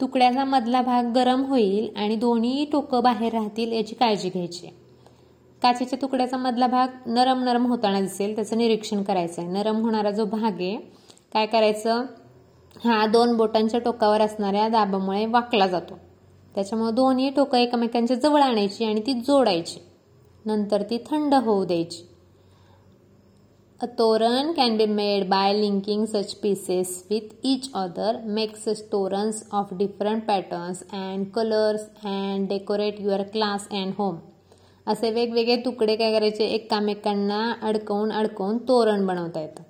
तुकड्याचा 0.00 0.44
मधला 0.44 0.82
भाग 0.82 1.12
गरम 1.12 1.44
होईल 1.44 1.88
आणि 1.96 2.16
दोन्ही 2.16 2.64
टोकं 2.72 3.02
बाहेर 3.02 3.32
राहतील 3.32 3.72
याची 3.72 3.94
काळजी 3.94 4.28
घ्यायची. 4.28 4.66
काचेच्या 5.62 5.98
तुकड्याचा 6.02 6.36
मधला 6.36 6.66
भाग 6.66 6.88
नरम 7.06 7.44
नरम 7.44 7.66
होताना 7.66 8.00
दिसेल 8.00 8.34
त्याचं 8.34 8.58
निरीक्षण 8.58 9.02
करायचं 9.02 9.42
आहे 9.42 9.50
नरम 9.50 9.76
होणारा 9.76 10.10
जो 10.10 10.24
भाग 10.24 10.60
आहे 10.60 10.76
काय 11.32 11.46
करायचं? 11.46 12.04
हा 12.76 13.06
दोन 13.06 13.36
बोटांच्या 13.36 13.80
टोकावर 13.80 14.20
असणाऱ्या 14.20 14.68
दाबामुळे 14.68 15.26
वाकला 15.26 15.66
जातो. 15.66 15.98
त्याच्यामुळे 16.54 16.92
दोन्ही 16.92 17.30
टोकं 17.30 17.58
एकमेकांच्या 17.58 18.16
जवळ 18.16 18.42
आणायची 18.42 18.84
आणि 18.84 19.00
ती 19.00 19.12
जोडायची. 19.12 19.80
नंतर 20.44 20.82
ती 20.82 20.98
थंड 20.98 21.34
होऊ 21.34 21.64
द्यायची. 21.64 22.04
A 23.80 23.86
toran 23.98 24.52
can 24.52 24.76
be 24.76 24.86
made 24.86 25.28
by 25.28 25.52
linking 25.54 26.04
such 26.04 26.34
pieces 26.34 27.06
with 27.10 27.34
each 27.44 27.70
other 27.74 28.16
make 28.24 28.56
such 28.56 28.82
torans 28.92 29.42
of 29.52 29.74
different 29.74 30.24
patterns 30.26 30.82
and 30.92 31.26
colours 31.26 31.80
and 32.04 32.48
decorate 32.48 33.00
your 33.00 33.22
class 33.22 33.68
and 33.70 33.92
home 33.98 34.16
असे 34.86 35.10
वेगवेगळे 35.10 35.56
तुकडे 35.56 35.96
काय 35.96 36.12
करायचे? 36.12 36.44
एकामेकांना 36.44 37.40
अडकवून 37.62 38.12
अडकवून 38.12 38.58
तोरण 38.58 39.06
बनवता 39.06 39.40
येतं. 39.40 39.62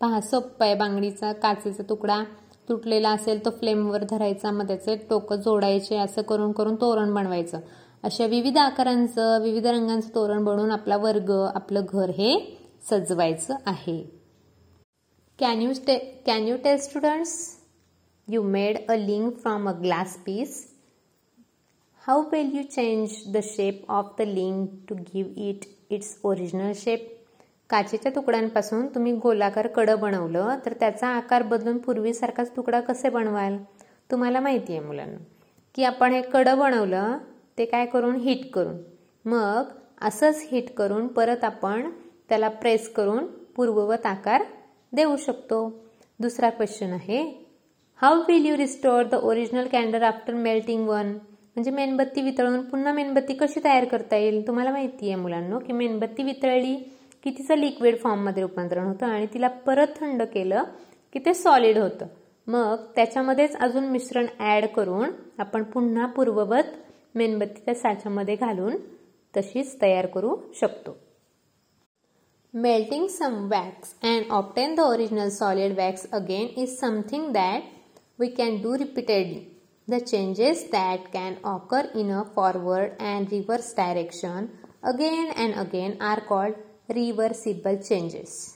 पहा 0.00 0.20
सोप्पं 0.20 0.64
आहे 0.64 0.74
बांगडीचा 0.74 1.32
काचेचा 1.32 1.82
तुकडा. 1.88 2.22
तुटलेला 2.68 3.10
असेल 3.10 3.44
तो 3.44 3.50
फ्लेमवर 3.50 4.04
धरायचा 4.10 4.50
मग 4.50 4.66
त्याचे 4.68 4.94
टोकं 5.10 5.36
जोडायचे 5.36 5.96
असं 5.96 6.22
करून 6.22 6.52
करून 6.52 6.74
तोरण 6.74 7.12
बनवायचं. 7.14 7.60
अशा 8.04 8.26
विविध 8.26 8.58
आकारांचं 8.58 9.42
विविध 9.42 9.66
रंगांचं 9.66 10.08
तोरण 10.14 10.44
बनवून 10.44 10.70
आपला 10.70 10.96
वर्ग 10.96 11.30
आपलं 11.54 11.84
घर 11.92 12.10
हे 12.10 12.34
सजवायचं 12.90 13.54
आहे. 13.66 14.02
Can 15.38 15.62
you 15.62 15.72
stay 15.74 15.96
can 16.26 16.46
you 16.48 16.56
tell 16.64 16.76
students 16.78 17.36
you 18.28 18.42
made 18.42 18.78
a 18.88 18.96
link 18.96 19.36
from 19.36 19.68
a 19.68 19.72
glass 19.72 20.16
piece 20.26 20.66
how 22.04 22.22
will 22.32 22.56
you 22.56 22.62
change 22.62 23.22
the 23.32 23.40
shape 23.44 23.84
of 23.90 24.14
the 24.18 24.22
link 24.28 24.68
to 24.88 24.94
give 25.14 25.48
it 25.48 25.64
its 25.90 26.16
original 26.24 26.72
shape 26.76 27.08
काचेच्या 27.70 28.12
तुकड्यांपासून 28.14 28.86
तुम्ही 28.86 29.12
गोलाकार 29.12 29.66
कडं 29.66 29.98
बनवलं 30.00 30.58
तर 30.66 30.72
त्याचा 30.80 31.08
आकार 31.08 31.42
बदलून 31.42 31.78
पूर्वीसारखाच 31.78 32.50
तुकडा 32.56 32.80
कसे 32.80 33.08
बनवाल? 33.08 33.56
तुम्हाला 34.10 34.40
माहिती 34.40 34.72
आहे 34.72 34.86
मुलांना 34.86 35.18
की 35.74 35.84
आपण 35.84 36.12
हे 36.12 36.20
कडं 36.22 36.58
बनवलं 36.58 37.18
ते 37.58 37.64
काय 37.64 37.86
करून? 37.86 38.16
हिट 38.16 38.50
करून. 38.52 38.76
मग 39.24 39.68
असंच 40.00 40.46
हिट 40.50 40.74
करून 40.74 41.06
परत 41.08 41.44
आपण 41.44 41.90
त्याला 42.28 42.48
प्रेस 42.48 42.88
करून 42.94 43.26
पूर्ववत 43.56 44.06
आकार 44.06 44.42
देऊ 44.92 45.16
शकतो. 45.16 45.68
दुसरा 46.20 46.50
क्वेश्चन 46.50 46.92
आहे 46.92 47.22
how 48.00 48.22
will 48.28 48.46
you 48.46 48.56
restore 48.56 49.06
the 49.06 49.14
original 49.14 49.66
candle 49.72 50.02
after 50.02 50.34
melting 50.34 50.88
one 50.88 51.06
म्हणजे 51.06 51.70
मेणबत्ती 51.70 52.22
वितळून 52.22 52.60
पुन्हा 52.62 52.92
मेणबत्ती 52.92 53.34
कशी 53.34 53.60
तयार 53.64 53.84
करता 53.84 54.16
येईल? 54.16 54.46
तुम्हाला 54.46 54.70
माहिती 54.70 55.06
आहे 55.06 55.20
मुलांना 55.20 55.58
की 55.58 55.72
मेणबत्ती 55.72 56.22
वितळली 56.22 56.76
की 57.24 57.30
तिचं 57.30 57.58
लिक्विड 57.58 57.96
फॉर्ममध्ये 58.02 58.42
रूपांतरण 58.42 58.86
होतं 58.86 59.06
आणि 59.06 59.26
तिला 59.34 59.48
परत 59.66 60.00
थंड 60.00 60.22
केलं 60.32 60.64
की 61.14 61.18
ते 61.18 61.34
सॉलिड 61.34 61.78
होतं. 61.78 62.06
मग 62.46 62.76
त्याच्यामध्येच 62.96 63.56
अजून 63.56 63.84
मिश्रण 63.88 64.26
ॲड 64.38 64.66
करून 64.66 65.10
आपण 65.38 65.62
पुन्हा 65.62 66.06
पूर्ववत 66.06 66.72
मेणबत्ती 67.14 67.60
त्या 67.64 67.74
साच्यामध्ये 67.74 68.34
घालून 68.36 68.76
तशीच 69.34 69.80
तयार 69.82 70.06
करू 70.06 70.36
शकतो. 70.60 70.96
Melting 72.54 73.06
some 73.08 73.34
wax 73.50 73.94
and 74.02 74.30
obtain 74.32 74.74
the 74.74 74.80
original 74.80 75.28
solid 75.30 75.76
wax 75.78 76.06
again 76.12 76.46
is 76.56 76.78
something 76.78 77.30
that 77.32 77.62
we 78.18 78.26
can 78.28 78.56
do 78.62 78.76
repeatedly 78.78 79.40
the 79.88 79.98
changes 80.04 80.64
that 80.72 81.06
can 81.12 81.34
occur 81.48 81.86
in 81.94 82.10
a 82.12 82.22
forward 82.34 83.02
and 83.02 83.28
reverse 83.32 83.74
direction 83.76 84.46
again 84.84 85.30
and 85.36 85.54
again 85.56 85.92
are 86.02 86.20
called 86.28 86.54
reversible 86.90 87.76
changes. 87.76 88.54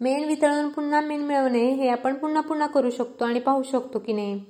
मेण 0.00 0.24
वितळून 0.24 0.68
पुन्हा 0.68 1.00
main 1.00 1.20
मिळवणे 1.20 1.64
हे 1.70 1.88
आपण 1.88 2.14
पुन्हा 2.14 2.40
पुन्हा 2.40 2.66
करू 2.66 2.90
शकतो 2.90 3.24
आणि 3.24 3.40
पाहू 3.40 3.62
शकतो 3.62 3.98
की 3.98 4.12
नाही. 4.12 4.40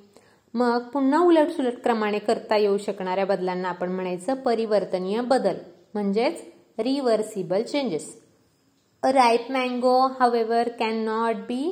मग 0.55 0.83
पुन्हा 0.83 1.21
उलटसुलट 1.21 1.83
क्रमाने 1.83 2.19
करता 2.19 2.57
येऊ 2.57 2.79
शकणाऱ्या 2.79 3.25
बदलांना 3.25 3.69
आपण 3.69 3.93
म्हणायचं 3.93 4.35
परिवर्तनीय 4.35 5.21
बदल 5.21 5.57
म्हणजेच 5.95 6.43
reversible 6.79 7.63
changes. 7.63 8.21
A 9.03 9.13
ripe 9.13 9.51
mango 9.51 9.97
however 10.21 10.69
can 10.79 10.97
not 10.97 11.37
be 11.37 11.63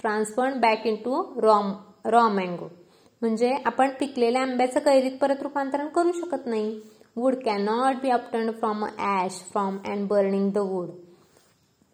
transferred 0.00 0.54
back 0.54 0.86
into 0.94 1.22
raw 1.40 1.60
raw 2.04 2.28
mango 2.28 2.68
म्हणजे 3.22 3.54
आपण 3.64 3.90
पिकलेल्या 4.00 4.42
आंब्याचं 4.42 4.80
कैरीत 4.80 5.18
परत 5.20 5.42
रूपांतरण 5.42 5.86
करू 5.88 6.12
शकत 6.12 6.46
नाही. 6.46 6.80
Wood 7.16 7.34
cannot 7.44 8.00
be 8.02 8.10
obtained 8.10 8.50
from 8.50 8.84
ash 8.84 9.38
from 9.52 9.76
and 9.86 10.06
burning 10.08 10.50
the 10.52 10.58
wood 10.70 10.88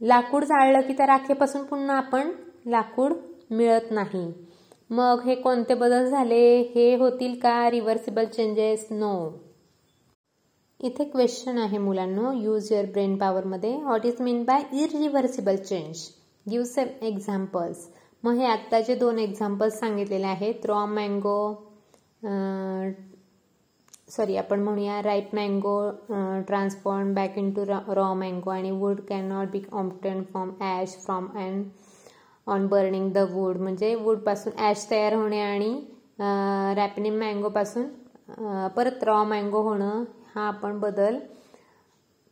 लाकूड 0.00 0.44
जाळलं 0.44 0.86
की 0.86 0.92
त्या 0.92 1.06
राखेपासून 1.06 1.64
पुन्हा 1.64 1.96
आपण 1.96 2.30
लाकूड 2.66 3.12
मिळत 3.50 3.90
नाही. 3.90 4.32
मग 4.90 5.20
हे 5.24 5.34
कोणते 5.34 5.74
बदल 5.74 6.08
झाले? 6.10 6.60
हे 6.74 6.94
होतील 6.96 7.38
का? 7.40 7.70
रिव्हर्सिबल 7.70 8.24
चेंजेस 8.26 8.86
नो 8.90 9.14
इथे 10.80 11.04
क्वेश्चन 11.04 11.58
आहे 11.58 11.78
मुलांना. 11.78 12.32
यूज 12.34 12.72
युअर 12.72 12.86
ब्रेन 12.92 13.16
पॉवरमध्ये 13.18 13.74
what 13.76 14.06
is 14.06 14.20
mean 14.20 14.42
by 14.44 14.62
irreversible 14.82 15.56
change 15.56 16.08
give 16.46 16.64
same 16.66 16.88
examples 17.06 17.86
मग 18.24 18.38
हे 18.38 18.46
आत्ताचे 18.46 18.94
दोन 18.94 19.18
एक्झाम्पल्स 19.18 19.78
सांगितलेले 19.80 20.26
आहेत. 20.26 20.66
रॉ 20.66 20.84
मँगो 20.86 21.40
सॉरी 24.10 24.36
आपण 24.36 24.60
म्हणूया 24.62 25.00
ripe 25.02 25.34
mango 25.34 25.74
transform 26.46 27.12
back 27.14 27.38
into 27.54 27.64
raw 27.94 28.12
mango 28.14 28.50
आणि 28.50 28.70
wood 28.70 29.00
can 29.08 29.24
not 29.28 29.50
be 29.50 29.62
obtained 29.72 30.22
from 30.30 30.50
ash 30.60 30.96
from 31.04 31.26
and 31.38 31.64
on 32.46 32.66
burning 32.66 33.10
the 33.12 33.18
wood 33.30 33.56
म्हणजे 33.56 33.94
वूडपासून 33.94 34.52
ॲश 34.58 34.86
तयार 34.90 35.14
होणे 35.14 35.40
आणि 35.40 35.74
रॅपनिम 36.76 37.18
मँगोपासून 37.20 37.86
परत 38.76 39.04
रॉ 39.04 39.22
मँगो 39.24 39.62
होणं 39.62 40.02
हा 40.34 40.46
आपण 40.48 40.78
बदल 40.80 41.18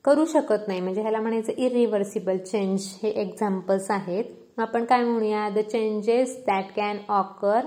करू 0.05 0.25
शकत 0.25 0.69
नाही. 0.69 0.81
म्हणजे 0.81 1.01
ह्याला 1.03 1.21
म्हणायचं 1.21 1.53
इरिव्हर्सिबल 1.57 2.37
चेंज 2.39 2.87
हे 3.03 3.09
एक्झाम्पल्स 3.23 3.91
आहेत. 3.91 4.25
आपण 4.59 4.85
काय 4.85 5.05
म्हणूया? 5.05 5.49
The 5.49 5.59
changes 5.71 6.37
that 6.47 6.73
can 6.77 6.99
occur 7.09 7.67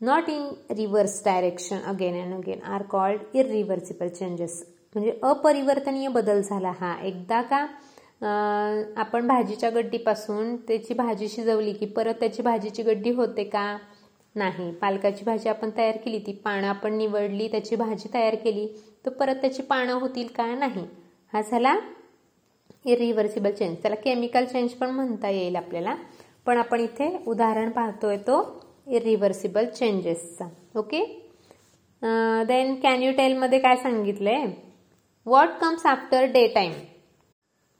not 0.00 0.28
in 0.28 0.48
reverse 0.76 1.22
direction 1.24 1.78
again 1.86 2.14
and 2.22 2.34
again 2.34 2.60
are 2.74 2.82
called 2.90 3.36
irreversible 3.36 4.08
changes 4.08 4.62
म्हणजे 4.94 5.18
अपरिवर्तनीय 5.22 6.08
बदल 6.08 6.40
झाला 6.40 6.70
हा. 6.80 6.94
एकदा 7.02 7.40
का 7.42 7.66
आपण 9.00 9.26
भाजीच्या 9.28 9.70
गड्डीपासून 9.70 10.56
त्याची 10.68 10.94
भाजी 10.94 11.28
शिजवली 11.28 11.72
की 11.72 11.86
परत 11.86 12.14
त्याची 12.20 12.42
भाजीची 12.42 12.82
गड्डी 12.82 13.10
होते 13.14 13.44
का? 13.44 13.76
नाही. 14.34 14.70
पालकाची 14.72 15.24
भाजी 15.24 15.48
आपण 15.48 15.70
तयार 15.76 15.96
केली 16.04 16.18
ती 16.26 16.32
पानं 16.44 16.66
आपण 16.66 16.96
निवडली 16.96 17.48
त्याची 17.48 17.76
भाजी 17.76 18.08
तयार 18.14 18.34
केली 18.34 18.66
तर 19.06 19.10
परत 19.10 19.36
त्याची 19.40 19.62
पानं 19.62 19.92
होतील 19.92 20.26
का? 20.36 20.46
नाही. 20.54 20.84
हा 21.32 21.40
झाला 21.50 21.76
इरिव्हर्सिबल 22.84 23.50
चेंज 23.52 23.76
त्याला 23.82 23.96
केमिकल 23.96 24.44
चेंज 24.44 24.70
पण 24.70 24.90
म्हणता 24.90 25.28
येईल 25.30 25.56
आपल्याला. 25.56 25.94
पण 26.46 26.56
आपण 26.58 26.80
इथे 26.80 27.16
उदाहरण 27.26 27.70
पाहतोय 27.70 28.16
तो. 28.16 28.40
इरिव्हर्सिबल 28.90 29.64
चेंजेसचा 29.66 30.48
ओके 30.78 31.04
देन 32.48 32.74
कॅन 32.82 33.02
यू 33.02 33.12
टेलमध्ये 33.12 33.58
काय 33.58 33.76
सांगितलंय 33.76 34.44
what 35.26 35.58
comes 35.60 35.86
after 35.86 36.24
day 36.32 36.46
time 36.46 36.72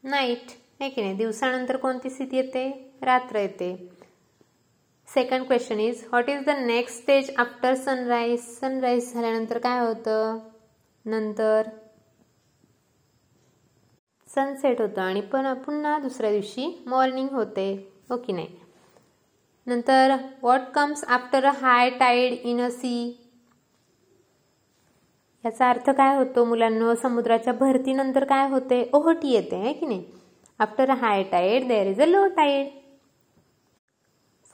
night 0.05 0.51
आहे 0.81 0.91
की 0.91 1.03
नाही 1.03 1.15
दिवसानंतर 1.15 1.77
कोणती 1.77 2.11
स्थिती 2.11 2.37
येते 2.37 2.69
रात्र 3.03 3.39
येते 3.39 3.75
second 5.09 5.47
question 5.47 5.81
is 5.81 6.03
what 6.09 6.29
is 6.31 6.45
the 6.45 6.51
next 6.59 7.03
stage 7.03 7.31
after 7.39 7.75
sunrise 7.75 8.41
sunrise 8.59 9.13
झाल्यानंतर 9.15 9.59
काय 9.59 9.79
होतं? 9.81 10.39
नंतर? 11.05 11.69
सनसेट 14.29 14.81
होतं 14.81 15.01
आणि 15.03 15.21
पण 15.33 15.53
पुन्हा 15.63 15.99
दुसऱ्या 15.99 16.31
दिवशी 16.31 16.67
मॉर्निंग 16.87 17.29
होते. 17.29 17.73
हो 18.11 18.17
की 18.17 18.33
नाही? 18.33 18.49
नंतर 19.71 20.15
what 20.43 20.61
comes 20.75 21.05
after 21.17 21.45
a 21.45 21.51
high 21.61 21.91
tide 21.91 22.33
in 22.45 22.61
a 22.61 22.69
sea 22.71 22.95
याचा 25.45 25.69
अर्थ 25.71 25.91
काय 25.91 26.17
होतो 26.17 26.45
मुलांना? 26.45 26.95
समुद्राच्या 26.95 27.53
भरतीनंतर 27.53 28.25
काय 28.25 28.49
होते? 28.51 28.83
ओहटी 28.95 29.33
येते 29.33 29.57
आहे 29.57 29.73
की 29.73 29.87
नाही? 29.87 30.05
After 30.61 30.91
a 30.91 30.95
high 31.01 31.23
tide 31.23 31.69
there 31.69 31.87
is 31.87 32.01
a 32.01 32.07
low 32.07 32.27
tide 32.37 32.69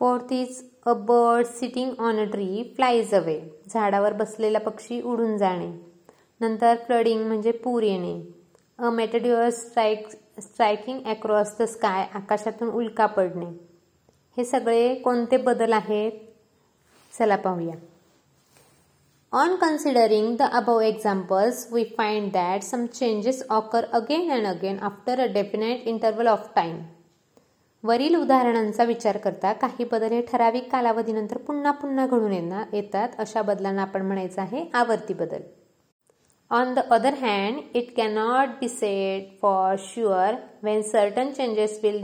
fourth 0.00 0.32
is 0.32 0.62
a 0.86 0.92
bird 1.08 1.46
sitting 1.46 1.92
on 1.98 2.18
a 2.20 2.24
tree 2.32 2.62
flies 2.76 3.14
away 3.14 3.38
झाडावर 3.68 4.12
बसलेला 4.12 4.58
पक्षी 4.58 5.00
उडून 5.02 5.36
जाणे. 5.38 5.70
नंतर 6.40 6.74
फ्लडिंग 6.86 7.26
म्हणजे 7.26 7.52
पूर 7.64 7.82
येणे. 7.82 8.14
A 8.78 8.90
meteor 8.90 9.48
strike 9.50 10.08
striking 10.40 11.00
across 11.10 11.56
the 11.60 11.62
sky 11.62 12.06
आकाशातून 12.14 12.70
उल्का 12.70 13.06
पडणे. 13.06 13.50
हे 14.36 14.44
सगळे 14.44 14.94
कोणते 14.94 15.36
बदल 15.36 15.72
आहेत? 15.72 16.12
चला 17.18 17.36
पाहूया. 17.36 17.74
On 19.32 19.54
considering 19.56 20.36
the 20.36 20.42
above 20.42 20.80
examples 20.80 21.66
we 21.72 21.84
find 21.98 22.30
that 22.32 22.62
some 22.62 22.86
changes 22.86 23.42
occur 23.50 23.84
again 23.92 24.30
and 24.32 24.46
again 24.46 24.78
after 24.78 25.20
a 25.20 25.26
definite 25.26 25.86
interval 25.86 26.26
of 26.26 26.48
time 26.56 26.78
वरील 27.84 28.16
उदाहरणांचा 28.16 28.84
विचार 28.84 29.16
करता 29.16 29.52
काही 29.52 29.84
बदल 29.84 30.12
हे 30.12 30.20
ठराविक 30.22 30.70
कालावधीनंतर 30.72 31.36
पुन्हा 31.36 31.72
पुन्हा 31.72 32.06
घडून 32.06 32.32
येतात 32.72 33.08
अशा 33.18 33.42
बदलांना 33.42 33.82
आपण 33.82 34.02
म्हणायचं 34.02 34.40
आहे 34.42 34.64
आवर्ती 34.74 35.14
बदल. 35.14 35.40
On 36.50 36.74
the 36.74 36.78
other 36.78 37.14
hand 37.14 37.60
it 37.74 37.96
cannot 37.96 38.48
be 38.48 38.68
said 38.68 39.36
for 39.42 39.76
sure 39.78 40.34
when 40.62 40.82
certain 40.82 41.30
changes 41.30 41.80
will 41.82 42.02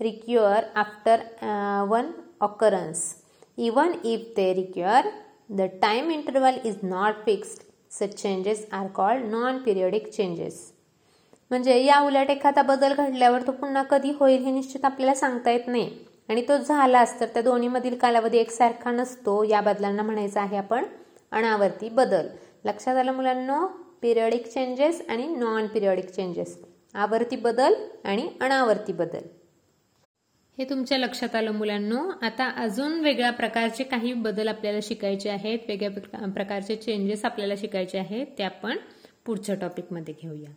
recur 0.00 0.64
after 0.74 1.16
uh, 1.40 1.84
one 1.86 2.14
occurrence. 2.40 3.16
Even 3.58 4.00
if 4.04 4.34
they 4.34 4.54
recur, 4.54 5.02
the 5.48 5.68
time 5.80 6.10
interval 6.10 6.60
is 6.64 6.82
not 6.82 7.24
fixed. 7.24 7.64
Such 7.88 8.16
changes 8.16 8.66
are 8.70 8.88
called 8.88 9.24
non-periodic 9.26 10.12
changes. 10.12 10.56
म्हणजे 11.50 11.76
या 11.82 11.98
उलट 12.00 12.30
एखादा 12.30 12.62
बदल 12.62 12.92
घडल्यावर 12.92 13.42
तो 13.46 13.52
पुन्हा 13.52 13.82
कधी 13.90 14.10
होईल 14.20 14.44
हे 14.44 14.50
निश्चित 14.50 14.84
आपल्याला 14.84 15.14
सांगता 15.14 15.50
येत 15.50 15.66
नाही 15.66 15.90
आणि 16.28 16.42
तो 16.48 16.56
झालाच 16.58 17.18
तर 17.20 17.26
त्या 17.34 17.42
दोन्हीमधील 17.42 17.96
कालावधी 17.98 18.38
एकसारखा 18.38 18.90
नसतो 18.90 19.42
या 19.50 19.60
बदलांना 19.60 20.02
म्हणायचं 20.02 20.40
आहे 20.40 20.56
आपण 20.56 20.84
अनावर्ती 21.32 21.88
बदल 21.88 22.26
लक्षात 22.64 22.96
आलं 22.96 23.12
मुलांना 23.12 23.64
पिरियडिक 24.02 24.46
चेंजेस 24.46 25.00
आणि 25.08 25.26
नॉन 25.26 25.66
पिरियडिक 25.66 26.10
चेंजेस 26.10 26.56
आवर्ती 26.94 27.36
बदल 27.36 27.74
आणि 28.04 28.28
अनावर्ती 28.40 28.92
बदल 28.92 29.26
हे 30.58 30.64
तुमच्या 30.64 30.98
लक्षात 30.98 31.34
आलं 31.34 31.50
मुलांनो? 31.50 32.12
आता 32.22 32.48
अजून 32.56 33.00
वेगळ्या 33.00 33.30
प्रकारचे 33.30 33.84
काही 33.84 34.12
बदल 34.12 34.48
आपल्याला 34.48 34.78
शिकायचे 34.82 35.30
आहेत. 35.30 35.58
वेगळ्या 35.68 36.28
प्रकारचे 36.28 36.76
चेंजेस 36.76 37.24
आपल्याला 37.24 37.54
शिकायचे 37.58 37.98
आहेत. 37.98 38.26
ते 38.38 38.42
आपण 38.42 38.76
पुढच्या 39.26 39.54
टॉपिकमध्ये 39.54 40.14
घेऊया. 40.22 40.50